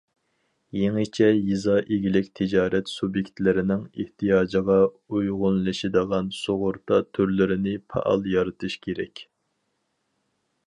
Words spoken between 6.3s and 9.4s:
سۇغۇرتا تۈرلىرىنى پائال يارىتىش كېرەك.